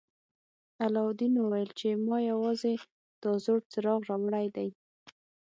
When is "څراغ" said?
3.71-4.01